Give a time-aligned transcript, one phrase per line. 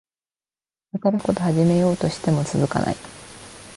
[0.99, 2.95] 新しいこと始めようとしても続かない